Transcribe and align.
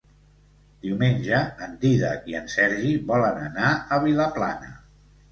Diumenge 0.85 1.41
en 1.65 1.75
Dídac 1.83 2.25
i 2.31 2.37
en 2.39 2.49
Sergi 2.53 2.93
volen 3.11 3.37
anar 3.43 3.69
a 3.75 4.01
Vilaplana. 4.07 4.71